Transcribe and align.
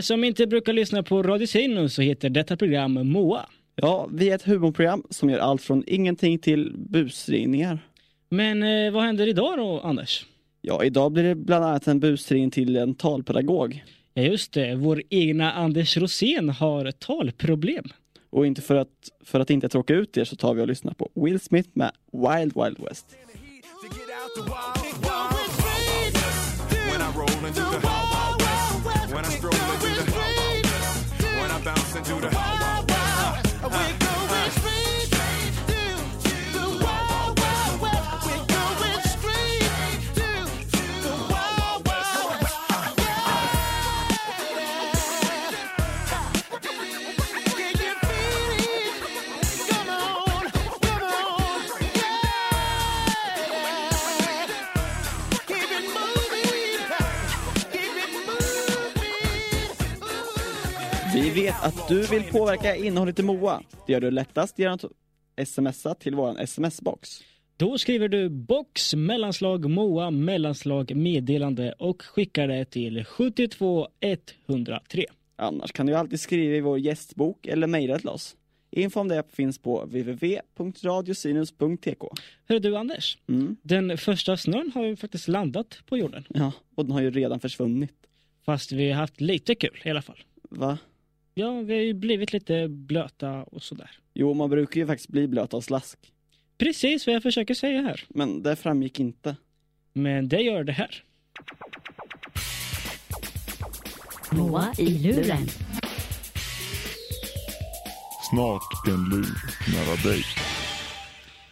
Er 0.00 0.02
som 0.02 0.24
inte 0.24 0.46
brukar 0.46 0.72
lyssna 0.72 1.02
på 1.02 1.22
Radio 1.22 1.46
Sino 1.46 1.88
så 1.88 2.02
heter 2.02 2.30
detta 2.30 2.56
program 2.56 2.92
Moa. 2.92 3.46
Ja, 3.74 4.08
vi 4.12 4.30
är 4.30 4.34
ett 4.34 4.42
humorprogram 4.42 5.02
som 5.10 5.30
gör 5.30 5.38
allt 5.38 5.62
från 5.62 5.84
ingenting 5.86 6.38
till 6.38 6.72
busringningar. 6.76 7.78
Men 8.28 8.62
eh, 8.62 8.92
vad 8.92 9.02
händer 9.02 9.26
idag 9.26 9.58
då, 9.58 9.80
Anders? 9.80 10.26
Ja, 10.60 10.84
idag 10.84 11.12
blir 11.12 11.22
det 11.22 11.34
bland 11.34 11.64
annat 11.64 11.86
en 11.86 12.00
busringning 12.00 12.50
till 12.50 12.76
en 12.76 12.94
talpedagog. 12.94 13.84
Ja, 14.14 14.22
just 14.22 14.52
det. 14.52 14.74
Vår 14.74 15.02
egna 15.08 15.52
Anders 15.52 15.96
Rosén 15.96 16.48
har 16.48 16.90
talproblem. 16.90 17.84
Och 18.30 18.46
inte 18.46 18.62
för 18.62 18.76
att, 18.76 19.10
för 19.24 19.40
att 19.40 19.50
inte 19.50 19.68
tråka 19.68 19.94
ut 19.94 20.16
er 20.16 20.24
så 20.24 20.36
tar 20.36 20.54
vi 20.54 20.62
och 20.62 20.68
lyssnar 20.68 20.94
på 20.94 21.10
Will 21.14 21.40
Smith 21.40 21.68
med 21.72 21.90
Wild 22.12 22.52
Wild 22.56 22.78
West. 22.88 23.06
Vi 61.14 61.30
vet 61.30 61.54
att 61.64 61.88
du 61.88 62.06
vill 62.06 62.22
påverka 62.22 62.76
innehållet 62.76 63.18
i 63.18 63.22
MOA. 63.22 63.62
Det 63.86 63.92
gör 63.92 64.00
du 64.00 64.10
lättast 64.10 64.58
genom 64.58 64.78
att 65.36 65.48
smsa 65.48 65.94
till 65.94 66.14
vår 66.14 66.40
sms-box. 66.40 67.08
Då 67.56 67.78
skriver 67.78 68.08
du 68.08 68.28
box 68.28 68.94
mellanslag 68.94 69.70
moa 69.70 70.10
mellanslag 70.10 70.96
meddelande 70.96 71.72
och 71.72 72.02
skickar 72.02 72.48
det 72.48 72.64
till 72.64 73.04
72 73.04 73.88
103. 74.46 75.04
Annars 75.36 75.72
kan 75.72 75.86
du 75.86 75.94
alltid 75.94 76.20
skriva 76.20 76.54
i 76.56 76.60
vår 76.60 76.78
gästbok 76.78 77.46
eller 77.46 77.66
mejla 77.66 77.98
till 77.98 78.08
oss. 78.08 78.36
Info 78.70 79.00
om 79.00 79.08
det 79.08 79.24
finns 79.32 79.58
på 79.58 79.84
www.radiosinus.tk. 79.84 82.02
Hör 82.48 82.60
du 82.60 82.76
Anders, 82.76 83.18
Mm. 83.28 83.56
den 83.62 83.98
första 83.98 84.36
snön 84.36 84.70
har 84.74 84.84
ju 84.84 84.96
faktiskt 84.96 85.28
landat 85.28 85.78
på 85.86 85.98
jorden. 85.98 86.24
Ja, 86.28 86.52
och 86.74 86.84
den 86.84 86.92
har 86.92 87.00
ju 87.00 87.10
redan 87.10 87.40
försvunnit. 87.40 87.92
Fast 88.46 88.72
vi 88.72 88.90
har 88.90 89.00
haft 89.00 89.20
lite 89.20 89.54
kul 89.54 89.80
i 89.84 89.90
alla 89.90 90.02
fall. 90.02 90.18
Va? 90.50 90.78
Ja, 91.34 91.60
vi 91.60 91.74
har 91.74 91.80
ju 91.80 91.94
blivit 91.94 92.32
lite 92.32 92.68
blöta 92.68 93.42
och 93.42 93.62
sådär. 93.62 93.90
Jo, 94.14 94.34
man 94.34 94.50
brukar 94.50 94.80
ju 94.80 94.86
faktiskt 94.86 95.08
bli 95.08 95.28
blöt 95.28 95.54
av 95.54 95.60
slask. 95.60 95.98
Precis 96.58 97.06
vad 97.06 97.16
jag 97.16 97.22
försöker 97.22 97.54
säga 97.54 97.82
här. 97.82 98.04
Men 98.08 98.42
det 98.42 98.56
framgick 98.56 99.00
inte. 99.00 99.36
Men 99.92 100.28
det 100.28 100.40
gör 100.40 100.64
det 100.64 100.72
här. 100.72 101.04
Moa 104.32 104.72
i 104.78 104.98
luren. 104.98 105.46
Snart 108.30 108.88
en 108.88 109.04
lur 109.10 109.36
nära 109.74 110.12
dig. 110.12 110.22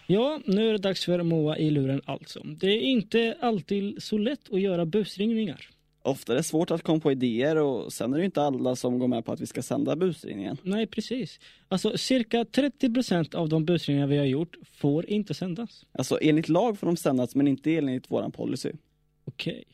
Ja, 0.06 0.40
nu 0.46 0.68
är 0.68 0.72
det 0.72 0.78
dags 0.78 1.04
för 1.04 1.22
Moa 1.22 1.58
i 1.58 1.70
luren 1.70 2.02
alltså. 2.04 2.40
Det 2.44 2.66
är 2.66 2.80
inte 2.80 3.36
alltid 3.40 4.02
så 4.02 4.18
lätt 4.18 4.52
att 4.52 4.60
göra 4.60 4.86
busringningar. 4.86 5.68
Ofta 6.08 6.32
är 6.32 6.36
det 6.36 6.42
svårt 6.42 6.70
att 6.70 6.82
komma 6.82 7.00
på 7.00 7.12
idéer 7.12 7.56
och 7.56 7.92
sen 7.92 8.12
är 8.12 8.16
det 8.16 8.20
ju 8.20 8.24
inte 8.24 8.42
alla 8.42 8.76
som 8.76 8.98
går 8.98 9.08
med 9.08 9.24
på 9.24 9.32
att 9.32 9.40
vi 9.40 9.46
ska 9.46 9.62
sända 9.62 9.96
busringningen. 9.96 10.56
Nej, 10.62 10.86
precis. 10.86 11.40
Alltså 11.68 11.98
cirka 11.98 12.44
30% 12.44 13.34
av 13.34 13.48
de 13.48 13.64
busringningar 13.64 14.06
vi 14.06 14.18
har 14.18 14.24
gjort 14.24 14.56
får 14.72 15.10
inte 15.10 15.34
sändas. 15.34 15.84
Alltså 15.92 16.18
enligt 16.22 16.48
lag 16.48 16.78
får 16.78 16.86
de 16.86 16.96
sändas 16.96 17.34
men 17.34 17.48
inte 17.48 17.76
enligt 17.76 18.10
våran 18.10 18.32
policy. 18.32 18.72
Okej. 19.24 19.64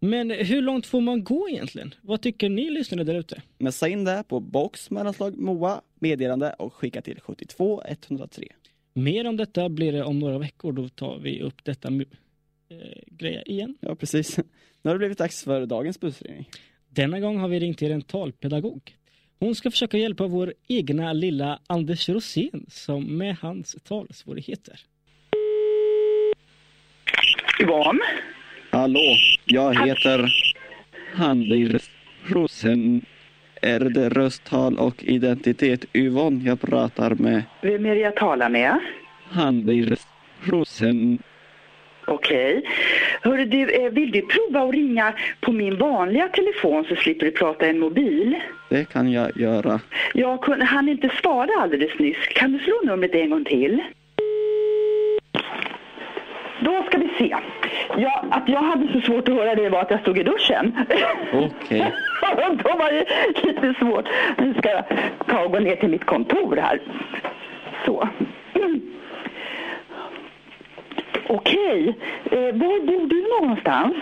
Men 0.00 0.30
hur 0.30 0.62
långt 0.62 0.86
får 0.86 1.00
man 1.00 1.24
gå 1.24 1.48
egentligen? 1.48 1.94
Vad 2.02 2.20
tycker 2.22 2.48
ni 2.48 2.70
lyssnare 2.70 3.04
där 3.04 3.14
ute? 3.14 3.42
Messa 3.58 3.88
in 3.88 4.04
det 4.04 4.24
på 4.28 4.40
box 4.40 4.90
mellanslag 4.90 5.38
MOA 5.38 5.82
meddelande 5.94 6.52
och 6.52 6.74
skicka 6.74 7.02
till 7.02 7.20
72 7.20 7.82
103. 7.86 8.48
Mer 8.94 9.26
om 9.26 9.36
detta 9.36 9.68
blir 9.68 9.92
det 9.92 10.04
om 10.04 10.18
några 10.18 10.38
veckor. 10.38 10.72
Då 10.72 10.88
tar 10.88 11.18
vi 11.18 11.42
upp 11.42 11.64
detta 11.64 11.90
äh, 12.72 13.02
grejer 13.06 13.48
igen. 13.50 13.76
Ja, 13.80 13.94
precis. 13.94 14.38
Nu 14.82 14.90
har 14.90 14.94
det 14.94 14.98
blivit 14.98 15.18
dags 15.18 15.44
för 15.44 15.66
dagens 15.66 16.00
busringning. 16.00 16.48
Denna 16.88 17.20
gång 17.20 17.38
har 17.38 17.48
vi 17.48 17.60
ringt 17.60 17.78
till 17.78 17.92
en 17.92 18.02
talpedagog. 18.02 18.96
Hon 19.38 19.54
ska 19.54 19.70
försöka 19.70 19.98
hjälpa 19.98 20.26
vår 20.26 20.54
egna 20.68 21.12
lilla 21.12 21.58
Anders 21.66 22.08
Rosén 22.08 22.66
som 22.68 23.18
med 23.18 23.36
hans 23.36 23.76
talsvårigheter. 23.84 24.80
Yvonne? 27.62 28.00
Hallå, 28.70 29.16
jag 29.44 29.86
heter 29.86 30.32
Anders 31.14 31.90
Rosen. 32.24 33.04
Är 33.62 33.80
det 33.80 34.08
rösttal 34.08 34.78
och 34.78 35.04
identitet 35.04 35.84
Yvonne 35.94 36.44
jag 36.44 36.60
pratar 36.60 37.14
med? 37.14 37.42
Vem 37.62 37.86
är 37.86 37.94
det 37.94 38.00
jag 38.00 38.16
talar 38.16 38.48
med? 38.48 38.78
Anders 39.32 40.00
Rosen. 40.44 41.18
Okej. 42.04 42.62
Hörru 43.22 43.44
du, 43.44 43.70
eh, 43.70 43.90
vill 43.90 44.10
du 44.10 44.22
prova 44.22 44.60
att 44.60 44.74
ringa 44.74 45.12
på 45.40 45.52
min 45.52 45.78
vanliga 45.78 46.28
telefon 46.28 46.84
så 46.88 46.96
slipper 46.96 47.26
du 47.26 47.32
prata 47.32 47.66
i 47.66 47.70
en 47.70 47.78
mobil? 47.78 48.40
Det 48.70 48.84
kan 48.84 49.12
jag 49.12 49.36
göra. 49.36 49.80
Jag 50.14 50.40
kunde, 50.40 50.64
han 50.64 50.88
inte 50.88 51.10
svara 51.22 51.62
alldeles 51.62 51.98
nyss. 51.98 52.26
Kan 52.28 52.52
du 52.52 52.58
slå 52.58 52.80
numret 52.84 53.14
en 53.14 53.30
gång 53.30 53.44
till? 53.44 53.82
Då 56.60 56.82
ska 56.86 56.98
vi 56.98 57.08
se. 57.18 57.36
Ja, 57.96 58.24
att 58.30 58.48
jag 58.48 58.60
hade 58.62 58.92
så 58.92 59.00
svårt 59.00 59.28
att 59.28 59.34
höra 59.34 59.54
det 59.54 59.68
var 59.68 59.80
att 59.80 59.90
jag 59.90 60.00
stod 60.00 60.18
i 60.18 60.22
duschen. 60.22 60.76
Okej. 61.32 61.92
Då 62.64 62.76
var 62.76 62.92
det 62.92 63.06
lite 63.46 63.74
svårt. 63.78 64.08
Nu 64.38 64.54
ska 64.54 64.70
jag 64.70 64.84
ta 65.26 65.44
och 65.44 65.52
gå 65.52 65.58
ner 65.58 65.76
till 65.76 65.88
mitt 65.88 66.04
kontor 66.04 66.56
här. 66.56 66.80
Så. 67.86 68.08
Okej. 71.32 71.94
Eh, 72.30 72.38
var 72.38 72.86
bor 72.86 73.06
du 73.06 73.40
någonstans? 73.40 73.94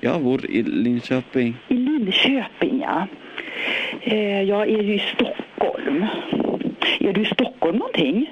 Jag 0.00 0.22
bor 0.22 0.50
i 0.50 0.62
Linköping. 0.62 1.56
I 1.68 1.74
Linköping, 1.74 2.80
ja. 2.80 3.06
Eh, 4.02 4.42
jag 4.42 4.62
är 4.62 4.82
ju 4.82 4.94
i 4.94 4.98
Stockholm. 4.98 6.06
Är 7.00 7.12
du 7.12 7.22
i 7.22 7.24
Stockholm 7.24 7.76
någonting? 7.76 8.30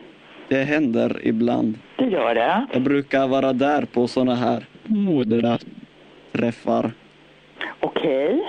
Det 0.49 0.63
händer 0.65 1.21
ibland. 1.23 1.79
Det 1.97 2.05
gör 2.05 2.35
det. 2.35 2.67
Jag 2.73 2.83
brukar 2.83 3.29
vara 3.29 3.53
där 3.53 3.85
på 3.85 4.09
såna 4.09 4.35
här 4.35 4.65
moderna 4.85 5.59
träffar. 6.33 6.91
Okej. 7.81 8.43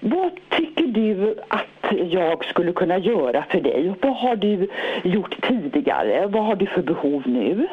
Vad 0.00 0.30
tycker 0.48 0.86
du 0.86 1.34
att 1.48 1.92
jag 2.10 2.44
skulle 2.44 2.72
kunna 2.72 2.98
göra 2.98 3.44
för 3.50 3.60
dig? 3.60 3.92
Vad 4.00 4.16
har 4.16 4.36
du 4.36 4.68
gjort 5.04 5.48
tidigare? 5.48 6.26
Vad 6.26 6.44
har 6.44 6.56
du 6.56 6.66
för 6.66 6.82
behov 6.82 7.22
nu? 7.26 7.68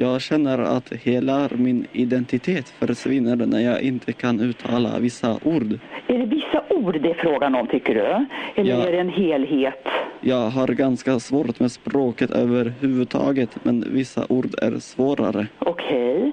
Jag 0.00 0.20
känner 0.20 0.58
att 0.58 0.92
hela 0.92 1.48
min 1.56 1.86
identitet 1.92 2.68
försvinner 2.68 3.36
när 3.36 3.60
jag 3.60 3.82
inte 3.82 4.12
kan 4.12 4.40
uttala 4.40 4.98
vissa 4.98 5.38
ord. 5.44 5.78
Är 6.06 6.18
det 6.18 6.26
vissa 6.26 6.62
ord 6.70 7.00
det 7.02 7.10
är 7.10 7.14
frågan 7.14 7.54
om, 7.54 7.66
tycker 7.66 7.94
du? 7.94 8.26
Eller 8.60 8.70
Ja. 8.70 8.86
är 8.86 8.92
det 8.92 8.98
en 8.98 9.08
helhet? 9.08 9.86
Jag 10.20 10.50
har 10.50 10.68
ganska 10.68 11.20
svårt 11.20 11.60
med 11.60 11.72
språket 11.72 12.30
överhuvudtaget 12.30 13.50
men 13.62 13.84
vissa 13.92 14.26
ord 14.28 14.54
är 14.62 14.78
svårare. 14.78 15.46
Okej. 15.58 16.32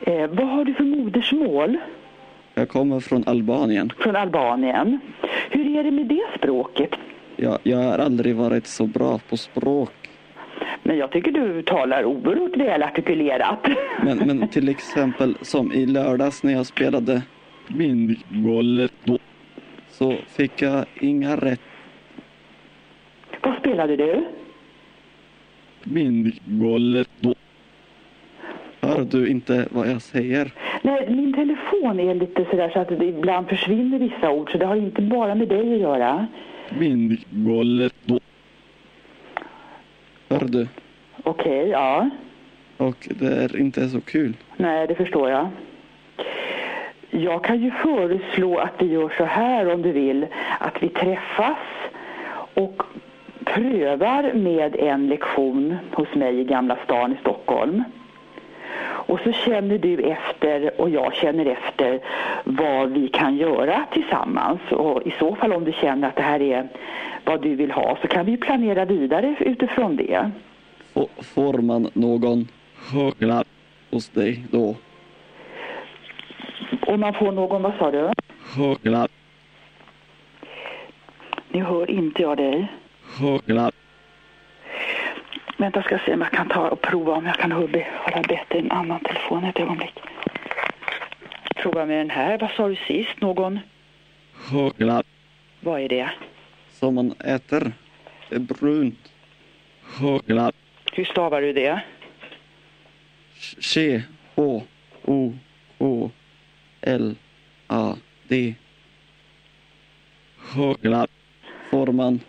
Eh, 0.00 0.26
vad 0.30 0.48
har 0.48 0.64
du 0.64 0.74
för 0.74 0.84
modersmål? 0.84 1.76
Jag 2.54 2.68
kommer 2.68 3.00
från 3.00 3.24
Albanien. 3.26 3.92
Från 3.98 4.16
Albanien. 4.16 5.00
Hur 5.50 5.76
är 5.78 5.84
det 5.84 5.90
med 5.90 6.06
det 6.06 6.24
språket? 6.38 6.90
Jag, 7.36 7.58
jag 7.62 7.78
har 7.78 7.98
aldrig 7.98 8.36
varit 8.36 8.66
så 8.66 8.86
bra 8.86 9.20
på 9.30 9.36
språk. 9.36 9.90
Men 10.82 10.98
jag 10.98 11.10
tycker 11.10 11.32
du 11.32 11.62
talar 11.62 12.04
oerhört 12.04 12.56
väl 12.56 12.82
artikulerat. 12.82 13.68
Men, 14.02 14.18
men 14.18 14.48
till 14.48 14.68
exempel 14.68 15.36
som 15.42 15.72
i 15.72 15.86
lördags 15.86 16.42
när 16.42 16.52
jag 16.52 16.66
spelade 16.66 17.22
Mindgolletto 17.68 19.18
så 19.88 20.14
fick 20.26 20.62
jag 20.62 20.84
inga 21.00 21.36
rätt. 21.36 21.60
Vad 23.40 23.58
spelade 23.58 23.96
du? 23.96 24.24
Mindgolletto. 25.82 27.34
Hör 28.80 29.04
du 29.04 29.28
inte 29.28 29.68
vad 29.70 29.88
jag 29.88 30.02
säger? 30.02 30.52
Nej, 30.82 31.10
min 31.10 31.32
telefon 31.32 32.00
är 32.00 32.14
lite 32.14 32.44
sådär 32.50 32.70
så 32.72 32.78
att 32.78 32.88
det 32.88 33.04
ibland 33.04 33.48
försvinner 33.48 33.98
vissa 33.98 34.30
ord 34.30 34.52
så 34.52 34.58
det 34.58 34.66
har 34.66 34.76
inte 34.76 35.02
bara 35.02 35.34
med 35.34 35.48
dig 35.48 35.74
att 35.74 35.80
göra. 35.80 36.26
Mindgolletto. 36.78 38.20
Hör 40.30 40.48
du? 40.48 40.68
Okej, 41.24 41.68
ja. 41.68 42.10
Och 42.76 43.08
det 43.10 43.26
är 43.26 43.56
inte 43.56 43.88
så 43.88 44.00
kul. 44.00 44.36
Nej, 44.56 44.86
det 44.86 44.94
förstår 44.94 45.30
jag. 45.30 45.48
jag 47.10 47.44
kan 47.44 47.62
ju 47.62 47.70
föreslå 47.70 48.58
att 48.58 48.72
vi 48.78 48.86
gör 48.86 49.12
så 49.16 49.24
här 49.24 49.74
om 49.74 49.82
du 49.82 49.92
vill, 49.92 50.26
att 50.58 50.82
vi 50.82 50.88
träffas 50.88 51.58
och 52.54 52.82
prövar 53.44 54.32
med 54.32 54.76
en 54.76 55.08
lektion 55.08 55.76
hos 55.92 56.14
mig 56.14 56.40
i 56.40 56.44
Gamla 56.44 56.78
stan 56.84 57.12
i 57.12 57.16
Stockholm. 57.20 57.84
Och 59.10 59.20
så 59.24 59.32
känner 59.32 59.78
du 59.78 60.00
efter 60.00 60.80
och 60.80 60.90
jag 60.90 61.14
känner 61.14 61.46
efter 61.46 62.00
vad 62.44 62.90
vi 62.90 63.08
kan 63.08 63.36
göra 63.36 63.84
tillsammans. 63.92 64.60
Och 64.70 65.02
i 65.06 65.10
så 65.18 65.34
fall 65.36 65.52
om 65.52 65.64
du 65.64 65.72
känner 65.72 66.08
att 66.08 66.16
det 66.16 66.22
här 66.22 66.42
är 66.42 66.68
vad 67.24 67.42
du 67.42 67.54
vill 67.54 67.70
ha 67.70 67.98
så 68.02 68.08
kan 68.08 68.26
vi 68.26 68.36
planera 68.36 68.84
vidare 68.84 69.34
utifrån 69.40 69.96
det. 69.96 70.30
Får 71.34 71.58
man 71.58 71.90
någon 71.92 72.48
höglapp 72.92 73.46
hos 73.90 74.08
dig 74.08 74.44
då? 74.50 74.76
Om 76.86 77.00
man 77.00 77.14
får 77.14 77.32
någon, 77.32 77.62
vad 77.62 77.72
sa 77.78 77.90
du? 77.90 78.10
Höglapp, 78.56 79.10
Nu 81.48 81.62
hör 81.64 81.90
inte 81.90 82.22
jag 82.22 82.36
dig. 82.36 82.66
höglapp. 83.20 83.74
Vänta 85.60 85.82
ska 85.82 85.98
se 85.98 86.14
om 86.14 86.20
jag 86.20 86.30
kan 86.32 86.48
ta 86.48 86.68
och 86.68 86.80
prova 86.80 87.12
om 87.12 87.26
jag 87.26 87.34
kan 87.34 87.52
hålla 87.52 87.68
bättre 88.28 88.58
en 88.58 88.70
annan 88.70 89.00
telefon 89.00 89.44
ett 89.44 89.58
ögonblick. 89.58 89.94
Prova 91.56 91.86
med 91.86 91.98
den 91.98 92.10
här. 92.10 92.38
Vad 92.38 92.50
sa 92.50 92.68
du 92.68 92.76
sist? 92.76 93.20
Någon? 93.20 93.58
Höglapp 94.50 95.06
Vad 95.60 95.80
är 95.80 95.88
det? 95.88 96.10
som 96.72 96.94
man 96.94 97.12
äter. 97.12 97.72
Det 98.28 98.34
är 98.34 98.38
brunt. 98.40 99.12
Höglapp. 99.98 100.54
Hur 100.92 101.04
stavar 101.04 101.40
du 101.42 101.52
det? 101.52 101.80
C 103.60 104.02
H 104.34 104.62
O 105.04 105.32
K 105.78 106.10
L 106.80 107.14
A 107.66 107.96
D. 108.28 108.54
Höglapp. 110.54 111.10
Får 111.70 111.86
man 111.86 112.20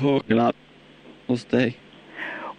höglapp 0.00 0.56
hos 1.26 1.44
dig? 1.44 1.76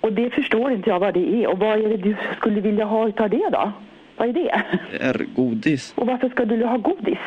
Och 0.07 0.13
det 0.13 0.29
förstår 0.29 0.71
inte 0.71 0.89
jag 0.89 0.99
vad 0.99 1.13
det 1.13 1.43
är. 1.43 1.47
Och 1.47 1.59
vad 1.59 1.79
är 1.79 1.89
det 1.89 1.97
du 1.97 2.15
skulle 2.37 2.61
vilja 2.61 2.85
ha 2.85 3.07
utav 3.07 3.29
det 3.29 3.49
då? 3.51 3.71
Vad 4.17 4.29
är 4.29 4.33
det? 4.33 4.63
Det 4.91 5.03
är 5.03 5.25
godis. 5.35 5.93
Och 5.95 6.07
varför 6.07 6.29
ska 6.29 6.45
du 6.45 6.65
ha 6.65 6.77
godis? 6.77 7.17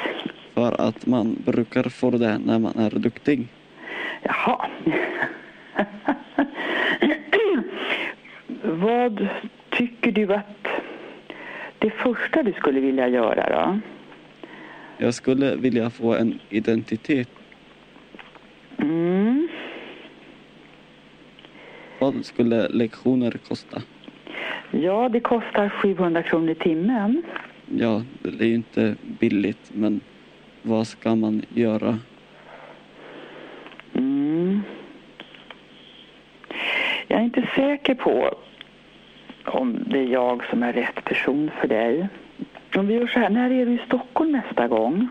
För 0.54 0.80
att 0.80 1.06
man 1.06 1.36
brukar 1.44 1.82
få 1.82 2.10
det 2.10 2.38
när 2.38 2.58
man 2.58 2.78
är 2.78 2.90
duktig. 2.90 3.48
Jaha. 4.22 4.66
vad 8.62 9.28
tycker 9.70 10.12
du 10.12 10.34
att 10.34 10.66
det 11.78 11.90
första 11.90 12.42
du 12.42 12.52
skulle 12.52 12.80
vilja 12.80 13.08
göra 13.08 13.48
då? 13.48 13.80
Jag 14.98 15.14
skulle 15.14 15.54
vilja 15.56 15.90
få 15.90 16.14
en 16.14 16.38
identitet. 16.50 17.28
Mm. 18.78 19.48
Vad 22.14 22.24
skulle 22.24 22.68
lektioner 22.68 23.30
kosta? 23.48 23.82
Ja, 24.70 25.08
det 25.08 25.20
kostar 25.20 25.68
700 25.68 26.22
kronor 26.22 26.50
i 26.50 26.54
timmen. 26.54 27.22
Ja, 27.66 28.02
det 28.22 28.44
är 28.44 28.48
ju 28.48 28.54
inte 28.54 28.96
billigt, 29.02 29.70
men 29.72 30.00
vad 30.62 30.86
ska 30.86 31.14
man 31.14 31.42
göra? 31.54 31.98
Mm. 33.92 34.60
Jag 37.08 37.20
är 37.20 37.24
inte 37.24 37.48
säker 37.56 37.94
på 37.94 38.34
om 39.44 39.78
det 39.86 39.98
är 39.98 40.08
jag 40.08 40.44
som 40.50 40.62
är 40.62 40.72
rätt 40.72 41.04
person 41.04 41.50
för 41.60 41.68
dig. 41.68 42.08
Om 42.76 42.86
vi 42.86 42.94
gör 42.94 43.06
så 43.06 43.18
här, 43.18 43.30
när 43.30 43.50
är 43.50 43.66
du 43.66 43.72
i 43.72 43.80
Stockholm 43.86 44.32
nästa 44.32 44.68
gång? 44.68 45.08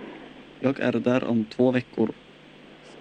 Jag 0.60 0.80
är 0.80 0.92
där 0.92 1.30
om 1.30 1.46
två 1.46 1.72
veckor. 1.72 2.10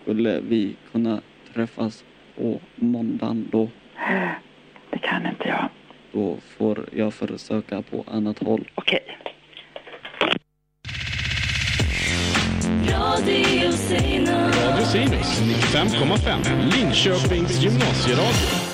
Skulle 0.02 0.40
vi 0.40 0.76
kunna 0.92 1.20
träffas 1.54 2.04
på 2.36 2.60
måndagen 2.76 3.48
då? 3.50 3.68
Det 4.90 4.98
kan 4.98 5.26
inte 5.26 5.48
jag. 5.48 5.68
Då 6.12 6.36
får 6.58 6.88
jag 6.92 7.14
försöka 7.14 7.82
på 7.82 8.04
annat 8.08 8.38
håll. 8.38 8.68
Okej. 8.74 9.18
Radio 12.88 13.72
Seinus. 13.72 14.64
Radio 14.64 14.84
Sinus 14.84 15.40
95,5. 15.40 16.72
Linköpings 16.76 17.62
gymnasieradio. 17.62 18.67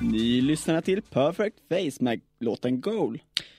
Ni 0.00 0.40
lyssnar 0.40 0.80
till 0.80 1.02
Perfect 1.02 1.56
Face 1.68 2.04
med 2.04 2.20
låten 2.40 2.80
Goal. 2.80 3.18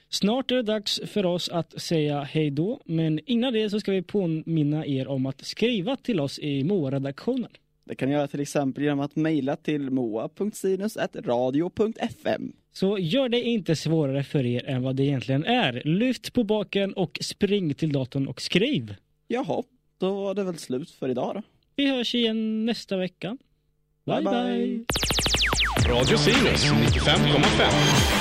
Snart 0.09 0.51
är 0.51 0.55
det 0.55 0.63
dags 0.63 1.01
för 1.05 1.25
oss 1.25 1.49
att 1.49 1.81
säga 1.81 2.21
hej 2.21 2.51
då, 2.51 2.81
men 2.85 3.19
innan 3.25 3.53
det 3.53 3.69
så 3.69 3.79
ska 3.79 3.91
vi 3.91 4.01
påminna 4.01 4.85
er 4.85 5.07
om 5.07 5.25
att 5.25 5.45
skriva 5.45 5.95
till 5.95 6.19
oss 6.19 6.39
i 6.39 6.63
MOA-redaktionen. 6.63 7.49
Det 7.83 7.95
kan 7.95 8.09
ni 8.09 8.15
göra 8.15 8.27
till 8.27 8.39
exempel 8.39 8.83
genom 8.83 8.99
att 8.99 9.15
mejla 9.15 9.55
till 9.55 9.89
moa.sinus.radio.fm. 9.89 12.51
Så 12.71 12.97
gör 12.97 13.29
det 13.29 13.41
inte 13.41 13.75
svårare 13.75 14.23
för 14.23 14.45
er 14.45 14.65
än 14.65 14.83
vad 14.83 14.95
det 14.95 15.03
egentligen 15.03 15.45
är. 15.45 15.81
Lyft 15.85 16.33
på 16.33 16.43
baken 16.43 16.93
och 16.93 17.17
spring 17.21 17.73
till 17.73 17.91
datorn 17.91 18.27
och 18.27 18.41
skriv. 18.41 18.95
Jaha, 19.27 19.63
då 19.97 20.13
var 20.13 20.33
det 20.33 20.43
väl 20.43 20.57
slut 20.57 20.91
för 20.91 21.09
idag 21.09 21.35
då. 21.35 21.41
Vi 21.75 21.89
hörs 21.89 22.15
igen 22.15 22.65
nästa 22.65 22.97
vecka. 22.97 23.37
Bye 24.05 24.21
bye! 24.21 24.31
Bye, 24.31 24.67
bye. 24.67 24.85
Radio 25.89 26.15
Sinus 26.17 26.63
95,5. 26.65 28.18